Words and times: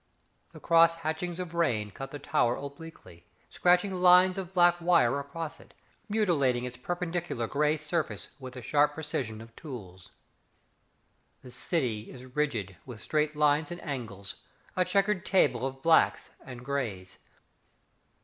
The 0.51 0.59
cross 0.59 0.95
hatchings 1.05 1.39
of 1.39 1.53
rain 1.53 1.91
cut 1.91 2.09
the 2.09 2.17
Tower 2.17 2.55
obliquely, 2.55 3.27
Scratching 3.51 3.93
lines 3.93 4.39
of 4.39 4.51
black 4.51 4.81
wire 4.81 5.19
across 5.19 5.59
it, 5.59 5.75
Mutilating 6.09 6.65
its 6.65 6.75
perpendicular 6.75 7.45
grey 7.45 7.77
surface 7.77 8.29
With 8.39 8.55
the 8.55 8.63
sharp 8.63 8.95
precision 8.95 9.41
of 9.41 9.55
tools. 9.55 10.09
The 11.43 11.51
city 11.51 12.09
is 12.09 12.35
rigid 12.35 12.77
with 12.83 12.99
straight 12.99 13.35
lines 13.35 13.69
and 13.69 13.79
angles, 13.83 14.37
A 14.75 14.83
chequered 14.85 15.23
table 15.23 15.67
of 15.67 15.83
blacks 15.83 16.31
and 16.43 16.65
greys. 16.65 17.19